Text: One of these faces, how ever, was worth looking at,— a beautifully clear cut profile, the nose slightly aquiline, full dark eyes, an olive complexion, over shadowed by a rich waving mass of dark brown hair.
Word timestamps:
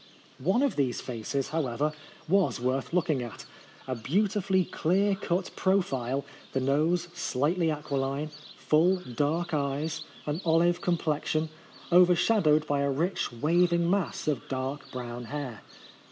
One 0.39 0.63
of 0.63 0.77
these 0.77 0.99
faces, 0.99 1.49
how 1.49 1.67
ever, 1.67 1.93
was 2.27 2.59
worth 2.59 2.91
looking 2.91 3.21
at,— 3.21 3.45
a 3.87 3.93
beautifully 3.93 4.65
clear 4.65 5.13
cut 5.13 5.51
profile, 5.55 6.25
the 6.53 6.59
nose 6.59 7.07
slightly 7.13 7.69
aquiline, 7.71 8.31
full 8.57 8.95
dark 8.97 9.53
eyes, 9.53 10.01
an 10.25 10.41
olive 10.43 10.81
complexion, 10.81 11.49
over 11.91 12.15
shadowed 12.15 12.65
by 12.65 12.81
a 12.81 12.89
rich 12.89 13.31
waving 13.31 13.87
mass 13.91 14.27
of 14.27 14.49
dark 14.49 14.91
brown 14.91 15.25
hair. 15.25 15.61